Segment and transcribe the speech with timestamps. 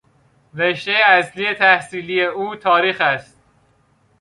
[0.53, 3.37] رشتهی اصلی تحصیلی او تاریخ است.